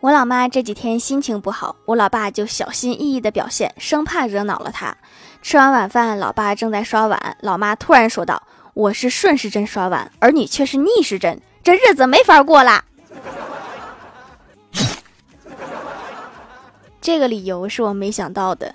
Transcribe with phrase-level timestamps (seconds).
[0.00, 4.96] 我老妈这几天心情不好我老爸就小心翼翼的表现生怕惹恼了她。
[5.42, 8.40] 吃完晚饭老爸正在刷碗老妈突然说道
[8.74, 12.84] 我是顺时针刷碗而你却是逆时针这日子没法过啦。
[17.00, 18.72] 这个理由是我没想到的。